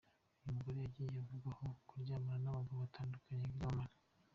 [0.47, 3.95] Uyu mugore yagiye avugwaho kuryamana n’abagabo batandukanye b’ibyamamare.